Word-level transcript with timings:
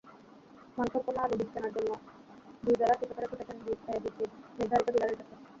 মানসম্পন্ন 0.77 1.17
আলুবীজ 1.21 1.49
কেনার 1.53 1.73
জন্য 1.75 1.89
দুই 2.63 2.75
জেলার 2.79 2.97
কৃষকেরা 2.99 3.27
ছুটছেন 3.31 3.57
বিএডিসির 3.65 4.29
নির্ধারিত 4.57 4.87
ডিলারের 4.89 5.17
কাছে। 5.19 5.33